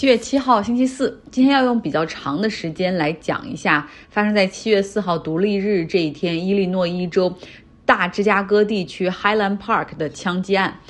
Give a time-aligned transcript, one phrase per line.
[0.00, 1.20] 七月七号，星期四。
[1.30, 7.36] 今天要用比较长的时间来讲一下发生在七月四号独立日这一天，伊利诺伊州
[7.84, 10.80] 大芝加哥地区 Highland Park 的枪击案。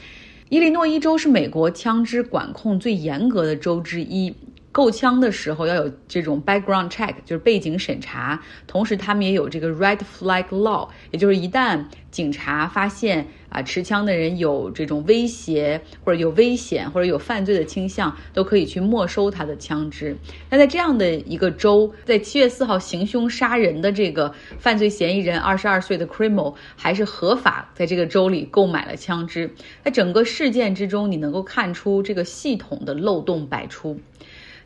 [0.49, 4.33] 伊利诺伊州是美国枪支管控最严格的州之一。
[4.73, 8.41] 购枪的时候要有这种 background check，就是背景审查。
[8.67, 20.17] 同时，他们也有这个 red flag law，也就是一旦警察发现啊持枪的人有这种威胁或者有危险或者有犯罪的倾向，都可以去没收他的枪支。
[20.49, 29.53] 那在这样的一个州，在七月四号行凶杀人的这个犯罪嫌疑人二十二岁的 criminal 还是合法在这个州里购买了枪支。
[29.85, 33.99] 在整个事件之中，你能够看出这个系统的漏洞百出。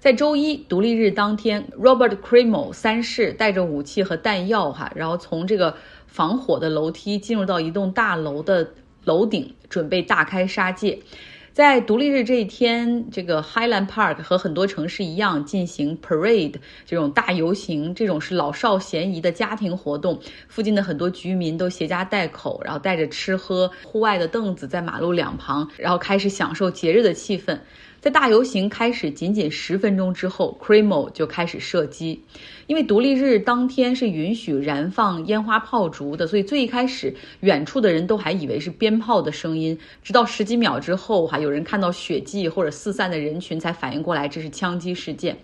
[0.05, 5.75] 在周一独立日当天，Robert Crimo 三世带着武器和弹药，哈，然后从这个
[6.07, 8.69] 防火的楼梯进入到一栋大楼的
[9.05, 10.99] 楼顶，准备大开杀戒。
[11.55, 20.21] 在独立日这一天，这个 Highland Park 和很多城市一样进行 parade 这种大游行，这种是老少咸宜的家庭活动。
[20.49, 27.59] 附近的很多居民都携家带口，然后带着吃喝，户外的凳子在马路两旁，然后开始享受节日的气氛。
[28.05, 32.23] 在大游行开始仅仅十分钟之后，Crimo 就开始射击。
[32.67, 45.35] 因为独立日当天是允许燃放烟花炮竹的，所以最一开始远处的人都还以为是鞭炮的声音，直到十几秒之后，哈，有人看到血迹或者四散的人群才反应过来这是枪击事件。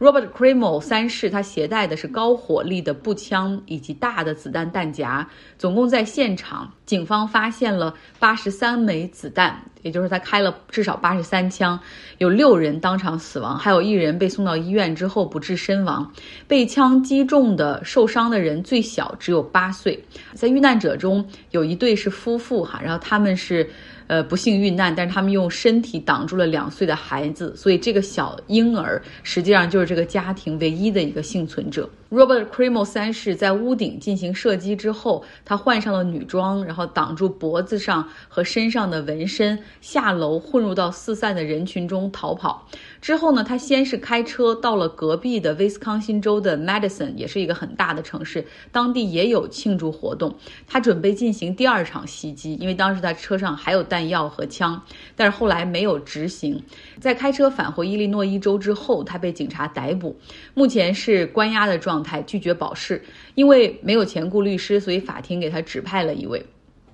[0.00, 11.78] Robert Crimo 三世，他携带的是高火力的步枪以及大的子弹弹夹，总共在现场，警方发现了八十三枚子弹，也就是他开了至少八十三枪，
[12.18, 16.12] 有六人当场死亡，还有一人被送到医院之后不治身亡。
[16.48, 23.70] 被枪击中的受伤的人最小只有八岁，在遇难者中有一对是夫妇哈，然后他们是。
[24.06, 31.88] 呃，不幸遇难，但是他们用身体挡住了两岁的孩子，所以这个小婴儿实际上就是这个家庭唯一的一个幸存者。
[32.14, 42.68] Robert Crimo 三世在屋顶进行射击之后，他换上了女装，然后挡住脖子上和身上的纹身，下楼混入到四散的人群中逃跑。
[43.00, 50.32] 之后呢，他先是开车到了隔壁的威斯康星州的 Madison，也是一个很大的城市，当地也有庆祝活动。
[50.68, 54.80] 他准备进行第二场袭击，因为当时他车上还有弹药和枪，
[55.16, 56.62] 但是后来没有执行。
[57.00, 60.16] 在开车返回伊利诺伊州之后，他被警察逮捕，
[60.54, 62.03] 目前是关押的状态。
[62.04, 63.02] 态拒绝保释，
[63.34, 66.44] 因为没有钱雇律师，所以法庭给他指派了一位。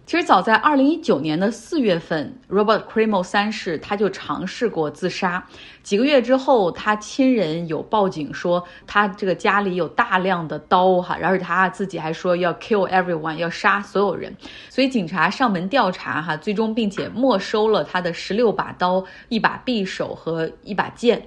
[0.06, 5.46] 其实早在二零一九年的四月份，Robert Crimo 三世他就尝试过自杀。
[5.84, 14.36] 几个月之后，他亲人有报警说他这个家里有大量的刀哈，而且他自己还说要 kill everyone，要杀所有人。
[14.68, 21.22] 所以警察上门调查哈，最终并且没收了他的十六把刀、一把匕首和一把剑。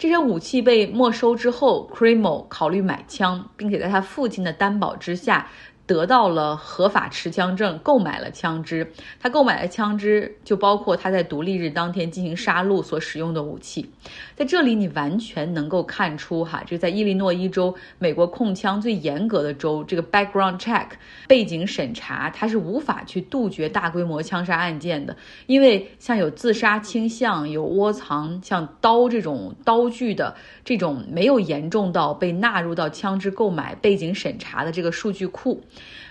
[0.00, 5.46] 这些武器被没收之后，Crimo 考虑买枪，并且在他父亲的担保之下。
[5.90, 8.88] 得到了合法持枪证，购买了枪支。
[9.18, 13.90] 他购买的枪支就包括他在独立日当天进行杀戮所使用的武器。
[14.36, 20.86] 在这里，你完全能够看出，哈，这在伊利诺伊州，美国控枪最严格的州，这个 background check
[21.26, 25.16] 背景审查，它是无法去杜绝大规模枪杀案件的。
[25.46, 35.60] 因为像有自杀倾向、有窝藏像刀这种刀具的这种，没有严重到被纳入到枪支购买背景审查的这个数据库。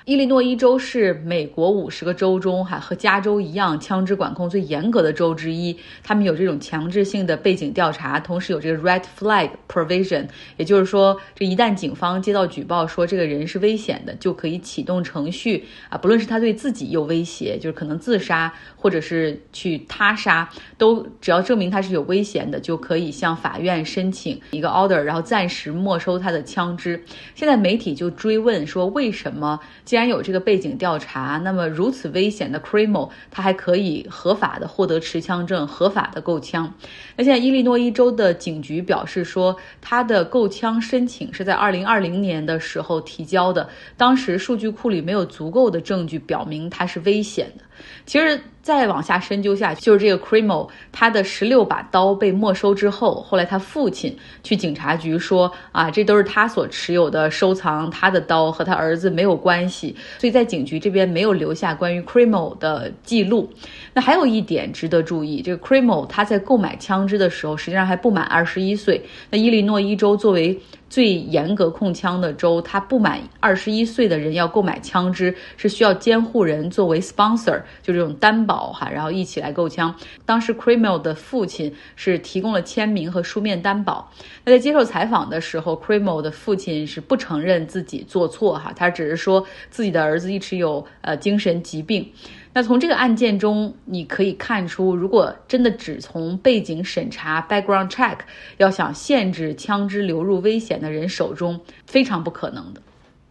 [0.05, 5.77] 伊利诺伊州是美国五十个州中，哈和加州一样，枪支管控最严格的州之一。
[6.01, 10.27] 他们有这种强制性的背景调查，同时有这个 red flag provision，
[10.57, 27.03] 也就是说，这一旦警方接到举报说这个人是危险的，就可以启动程序啊，不论是他对自己有威胁，就是可能自杀，或者是去他杀，都只要证明他是有危险的，就可以向法院申请一个 order，然后暂时没收他的枪支。
[27.35, 29.58] 现在媒体就追问说，为什么？
[29.85, 36.73] 既然有这个背景调查，那么如此危险的 Crimo，他还可以合法的获得持枪证，合法的购枪。
[37.15, 47.63] 那现在伊利诺伊州的警局表示说，他的购枪申请是在二零二零年的时候提交的，当时数据库里没有足够的证据表明他是危险的。
[48.05, 63.49] 其实再往下深究下去，就是这个 Crimo，他的十六把刀被没收之后，后来他父亲去警察局说啊，这都是他所持有的收藏，他的刀和他儿子没有关系，所以在警局这边没有留下关于 Crimo 的记录。
[63.93, 69.01] 那还有一点值得注意，这个 Crimo 他在购买枪支的时候，实际上还不满二十一岁。
[69.31, 70.59] 那伊利诺伊州作为
[70.89, 79.93] 最严格控枪的州，他不满二十一岁的人要购买枪支是需要监护人作为 sponsor，就这种担保哈，然后一起来购枪。
[80.25, 84.11] 当时 c r i m e l 的父亲是提供了签名和书面担保。
[84.43, 92.11] 那在接受采访的时候 c r i m e l 的父亲是不承认自己做错哈，他只是说自己的儿子一直有呃精神疾病。
[92.51, 98.17] 那从这个案件中，你可以看出，如果真的只从背景审查 （background check）
[98.57, 102.81] 要想限制枪支流入危险的人手中，非常不可能的。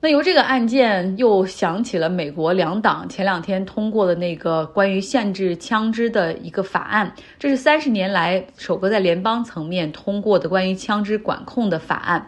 [0.00, 12.24] 那由这个案件又想起了美国两党前两天通过的那个关于限制枪支的一个法案，这是三十年来首个在联邦层面通过的关于枪支管控的法案。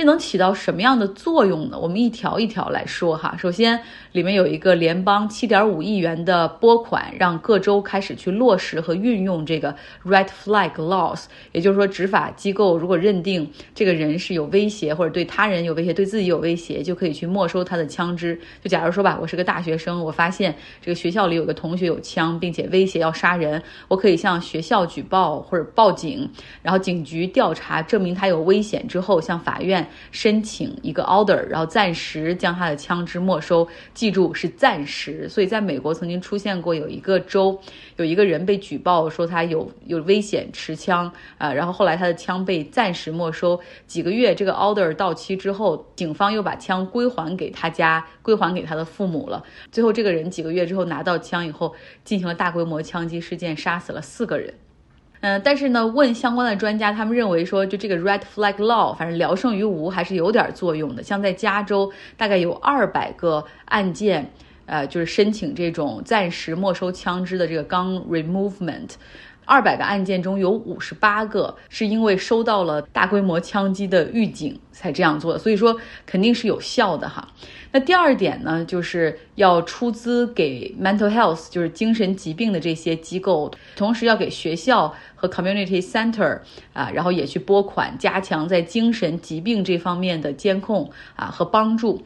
[0.00, 1.78] 这能起到什么样的作用呢？
[1.78, 3.36] 我们一条一条来说哈。
[3.36, 3.78] 首先，
[4.12, 11.24] 里面有一个联邦七点五亿元的拨款，让各州开始去落实和运用这个 Red Flag Laws。
[11.52, 18.40] 也就是说，执法机构如果认定这个人是有威胁，或者对他人有威胁，对自己有威胁，就可以去没收他的枪支。
[18.64, 26.26] 就假如说吧，我是个大学生，我发现这个学校里有个同学有枪，并且威胁要杀人，我可以向学校举报或者报警，
[26.62, 29.86] 然后警局调查，证明他有危险之后，向法院。
[30.10, 33.66] 申请一个 order，然后暂时将他的枪支没收。
[33.94, 35.28] 记住是暂时。
[35.28, 37.60] 所以在美国曾经出现过有一个州，
[37.96, 43.60] 有一个人被举报说他有有危险持枪啊，然后后来他的枪被暂时没收。
[43.86, 49.42] 几个月这个 order 到期之后，警方又把枪归还给他家，归还给他的父母了。
[49.70, 54.54] 最后这个人几个月之后拿到枪以后，进行了大规模枪击事件，杀死了四个人。
[55.22, 61.02] 嗯，但是呢，问相关的专家，他们认为说，就这个 Red Flag Law，反正聊胜于无，还是有点作用的。
[61.02, 64.30] 像在加州，大概有二百个案件，
[64.64, 68.92] 呃，就是申请这种暂时没收枪支的这个 gun removement。
[69.50, 75.76] 二百个案件中有五十八个是因为收到了大规模枪击的预警才这样做的，所以说
[76.06, 77.26] 肯定是有效的哈。
[77.72, 86.38] 那第二点呢，就是要出资给 mental health，就是精神疾病的这些机构，同时要给学校和 community center
[86.72, 92.00] 啊，然后也去拨款，加强在精神疾病这方面的监控啊和帮助。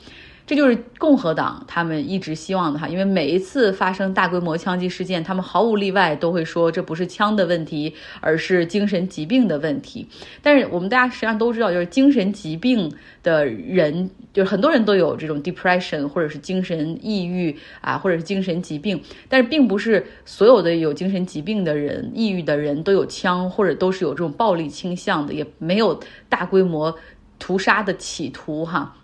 [0.47, 10.07] 这就是共和党他们一直希望的哈，因为每一次发生大规模枪击事件，他们毫无例外都会说这不是枪的问题，而是精神疾病的问题。
[10.43, 12.93] 但是我们大家实际上都知道，就是精神疾病
[13.23, 19.01] 的人，就是很多人都有这种 depression 或者是精神抑郁啊，或者是精神疾病。
[19.31, 25.99] 但是并不是所有的有精神疾病的人、抑郁的人都有枪，或者都是有这种暴力倾向的，也没有
[26.29, 26.95] 大规模
[27.39, 28.95] 屠杀的企图哈。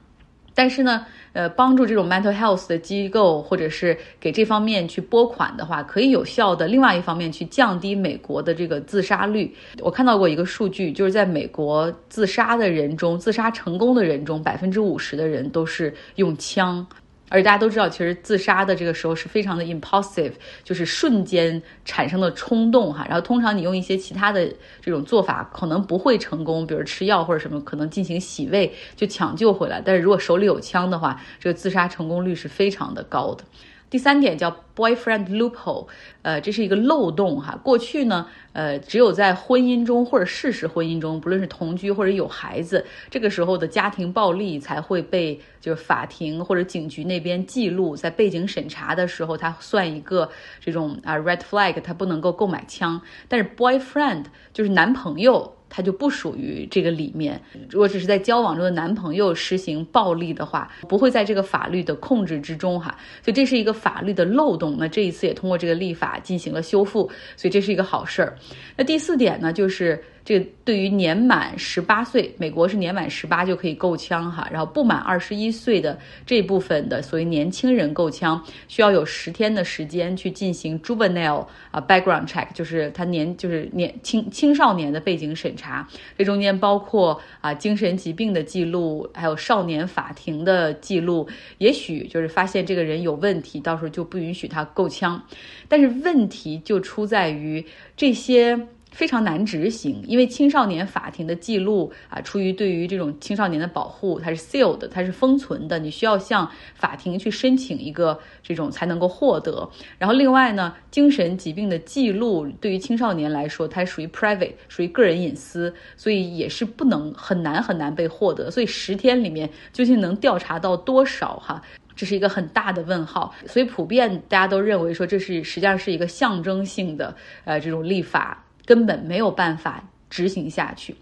[0.60, 6.68] 但是呢，呃，帮助这种 mental health 的机构，或者是给这方面去拨款的话，可以有效的。
[6.68, 9.54] 另外一方面，去降低美国的这个自杀率。
[9.80, 16.86] 我看到过一个数据，就是在美国自杀的人中，自杀成功的人中，百分之五十的人都是用枪。
[17.30, 20.32] 而大家都知道，其实自杀的这个时候是非常的 impulsive，
[20.62, 23.06] 就是瞬间产生的冲动哈。
[23.08, 29.80] 然后通常你用一些其他的这种做法，可能不会成功，比如吃药或者什么，可能进行洗胃就抢救回来。
[29.82, 33.44] 但是如果手里有枪的话，这个自杀成功率是非常的高的。
[33.90, 35.88] 第三点叫 boyfriend loophole，
[36.22, 37.58] 呃，这是一个漏洞哈。
[37.62, 53.02] 过去呢，呃，只有在婚姻中或者事实婚姻中，不论是同居或者有孩子，这个时候的家庭暴力才会被就是法庭或者警局那边记录，在背景审查的时候，它算一个这种啊 red flag，它不能够购买枪。
[53.26, 55.56] 但是 boyfriend 就是男朋友。
[55.70, 57.40] 他就不属于这个里面。
[57.70, 62.94] 如果只是在交往中的男朋友实行暴力的话，不会在这个法律的控制之中哈。
[63.22, 64.76] 所以这是一个法律的漏洞。
[64.78, 68.36] 那这一次也通过这个立法进行了修复，所以这是一个好事儿。
[68.76, 69.98] 那第四点呢，就是。
[70.30, 95.20] 这对于年满十八岁，美国是年满十八就可以购枪哈，然后不满二十一岁的这部分的所谓年轻人购枪，需要有十天的时间去进行 juvenile 啊 background check，就是他年就是年青青少年的背景审查，这中间包括啊精神疾病的记录，还有少年法庭的记录，也许就是发现这个人有问题，到时候就不允许他购枪，
[95.66, 98.68] 但是问题就出在于这些。
[98.90, 109.68] 非常难执行，因为青少年法庭的记录啊，出于对于这种青少年的保护，它是 sealed，它是封存的，你需要向法庭去申请一个这种才能够获得。
[109.96, 118.50] 然后另外呢，精神疾病的记录对于青少年来说，它属于 private，属于个人隐私，所以也是不能很难很难被获得。
[118.50, 121.62] 所以十天里面究竟能调查到多少哈，
[121.94, 123.32] 这是一个很大的问号。
[123.46, 128.44] 所以普遍大家都认为说，这是实际上是一个象征性的呃这种立法。
[128.70, 130.94] 根本没有办法执行下去。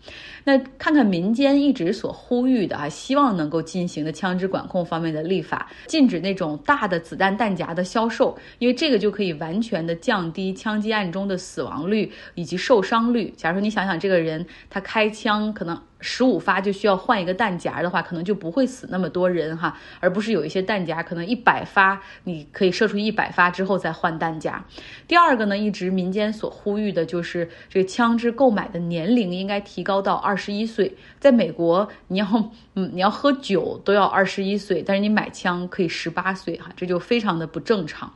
[0.44, 13.30] 那看看民间一直所呼吁的啊，希望能够进行的枪支管控方面的立法，禁止那种大的子弹弹夹的销售，因为这个就可以完全的降低枪击案中的死亡率以及受伤率。
[13.36, 15.78] 假如说你想想，这个人他开枪可能。
[16.00, 24.64] 十五发就需要换一个弹夹的话，可能就不会死那么多人哈，而不是有一些弹夹可能一百发你可以射出一百发之后再换弹夹。
[25.06, 30.96] 第二个呢，一直民间所呼吁的就是这个枪支购买的年龄应该提高到二十一岁。
[31.18, 32.26] 在美国，你要
[32.74, 38.12] 嗯你要喝酒都要二十一岁，但是你买枪可以十八岁哈，这就非常的不正常。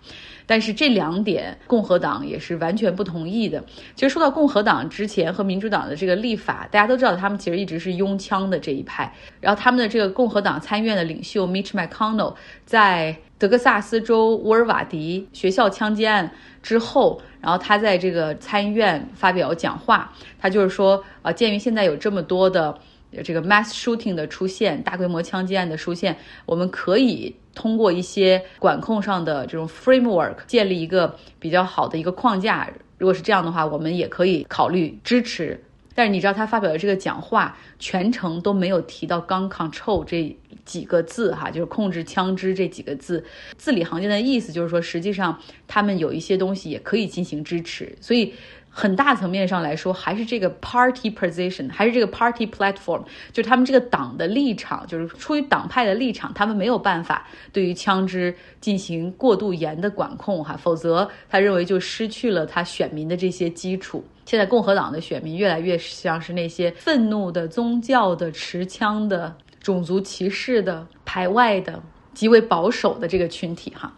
[0.46, 3.62] 但是这两点共和党也是完全不同意的。
[3.94, 9.12] 其实说到共和党之前和民主党的这个立法，大家都知道他们其实一直是拥枪的这一派。
[9.40, 12.34] 然后他们的这个共和党参议院的领袖 Mitch McConnell
[12.64, 16.30] 在德克萨斯州沃尔瓦迪学校枪击案
[16.62, 22.78] 之后，然后他在这个参议院发表讲话，他就是说啊，鉴于现在有这么多的
[23.24, 26.16] 这个 mass shooting 的出现，大规模枪击案的出现，
[26.46, 27.34] 我们可以。
[27.54, 32.66] 通过一些管控上的这种 framework 建立一个比较好的一个框架，
[32.96, 35.62] 如果是这样的话，我们也可以考虑支持。
[35.94, 43.22] 但是你知道他发表的这个讲话全程都没有提到 gun control 这几个字哈，就是控制枪支这几个字，
[43.58, 45.38] 字里行间的意思就是说，实际上
[45.68, 48.32] 他们有一些东西也可以进行支持，所以。
[48.74, 64.02] 很大层面上来说，还是这个 party position，还是这个 party platform，就是他们这个党的立场，就是出于党派的立场，他们没有办法对于枪支进行过度严的管控哈，否则他认为就失去了他选民的这些基础。
[64.24, 71.82] 现在共和党的选民越来越像是那些愤怒的、宗教的、持枪的、种族歧视的、排外的、
[72.14, 73.92] 极为保守的这个群体哈。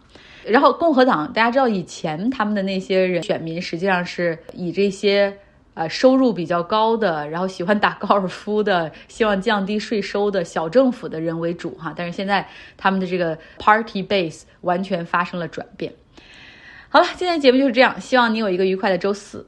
[0.47, 5.35] 然后共和党，大家知道以前他们的那些人选民实际上是以这些
[5.73, 11.93] 呃收入比较高的，然后喜欢打高尔夫的，希望降低税收的小政府的人为主哈。
[11.95, 12.47] 但是现在
[12.77, 15.93] 他们的这个 party base 完全发生了转变。
[16.89, 19.45] 好了，今天节目就是这样，希望你有一个愉快的周四。